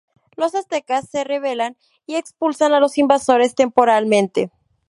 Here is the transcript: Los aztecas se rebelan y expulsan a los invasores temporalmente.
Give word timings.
Los 0.35 0.55
aztecas 0.55 1.07
se 1.07 1.23
rebelan 1.23 1.77
y 2.07 2.15
expulsan 2.15 2.73
a 2.73 2.79
los 2.79 2.97
invasores 2.97 3.53
temporalmente. 3.53 4.49